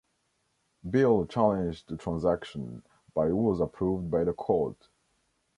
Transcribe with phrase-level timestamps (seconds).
[0.89, 2.81] Bill challenged the transaction,
[3.13, 4.87] but it was approved by the court.